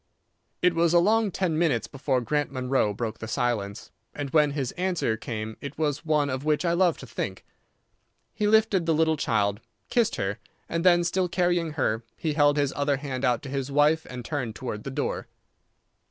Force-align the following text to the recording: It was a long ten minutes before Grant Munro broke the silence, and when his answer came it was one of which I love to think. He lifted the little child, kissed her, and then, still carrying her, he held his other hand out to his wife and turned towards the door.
It 0.63 0.73
was 0.73 0.93
a 0.95 0.99
long 0.99 1.29
ten 1.29 1.59
minutes 1.59 1.85
before 1.85 2.21
Grant 2.21 2.51
Munro 2.51 2.91
broke 2.91 3.19
the 3.19 3.27
silence, 3.27 3.91
and 4.15 4.31
when 4.31 4.53
his 4.53 4.71
answer 4.71 5.15
came 5.15 5.57
it 5.61 5.77
was 5.77 6.03
one 6.03 6.27
of 6.27 6.43
which 6.43 6.65
I 6.65 6.73
love 6.73 6.97
to 7.01 7.05
think. 7.05 7.45
He 8.33 8.47
lifted 8.47 8.87
the 8.87 8.95
little 8.95 9.15
child, 9.15 9.59
kissed 9.89 10.15
her, 10.15 10.39
and 10.67 10.83
then, 10.83 11.03
still 11.03 11.29
carrying 11.29 11.73
her, 11.73 12.03
he 12.17 12.33
held 12.33 12.57
his 12.57 12.73
other 12.75 12.97
hand 12.97 13.23
out 13.23 13.43
to 13.43 13.49
his 13.49 13.71
wife 13.71 14.07
and 14.09 14.25
turned 14.25 14.55
towards 14.55 14.81
the 14.85 14.89
door. 14.89 15.27